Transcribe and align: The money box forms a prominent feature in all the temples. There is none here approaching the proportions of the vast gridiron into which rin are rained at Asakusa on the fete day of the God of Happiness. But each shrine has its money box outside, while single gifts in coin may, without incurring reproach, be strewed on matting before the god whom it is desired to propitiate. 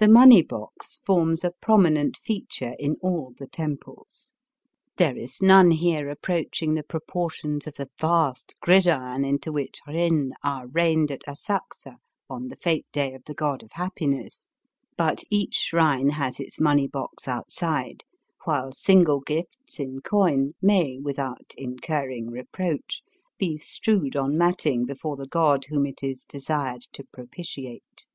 The 0.00 0.08
money 0.08 0.42
box 0.42 0.98
forms 1.06 1.44
a 1.44 1.52
prominent 1.60 2.16
feature 2.16 2.74
in 2.76 2.96
all 3.00 3.34
the 3.38 3.46
temples. 3.46 4.32
There 4.96 5.16
is 5.16 5.40
none 5.40 5.70
here 5.70 6.10
approaching 6.10 6.74
the 6.74 6.82
proportions 6.82 7.68
of 7.68 7.74
the 7.74 7.88
vast 7.96 8.56
gridiron 8.60 9.24
into 9.24 9.52
which 9.52 9.78
rin 9.86 10.32
are 10.42 10.66
rained 10.66 11.12
at 11.12 11.22
Asakusa 11.28 11.98
on 12.28 12.48
the 12.48 12.56
fete 12.56 12.88
day 12.90 13.14
of 13.14 13.22
the 13.26 13.32
God 13.34 13.62
of 13.62 13.70
Happiness. 13.74 14.46
But 14.96 15.22
each 15.30 15.54
shrine 15.54 16.08
has 16.08 16.40
its 16.40 16.58
money 16.58 16.88
box 16.88 17.28
outside, 17.28 18.02
while 18.42 18.72
single 18.72 19.20
gifts 19.20 19.78
in 19.78 20.00
coin 20.00 20.54
may, 20.60 20.98
without 20.98 21.54
incurring 21.56 22.28
reproach, 22.32 23.02
be 23.38 23.56
strewed 23.56 24.16
on 24.16 24.36
matting 24.36 24.84
before 24.84 25.14
the 25.16 25.28
god 25.28 25.66
whom 25.66 25.86
it 25.86 26.02
is 26.02 26.24
desired 26.24 26.80
to 26.92 27.04
propitiate. 27.12 28.08